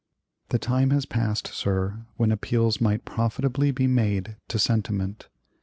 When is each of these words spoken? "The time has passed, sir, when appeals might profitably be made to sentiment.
"The 0.49 0.57
time 0.57 0.89
has 0.89 1.05
passed, 1.05 1.45
sir, 1.49 2.07
when 2.17 2.31
appeals 2.31 2.81
might 2.81 3.05
profitably 3.05 3.69
be 3.69 3.85
made 3.85 4.35
to 4.47 4.57
sentiment. 4.57 5.29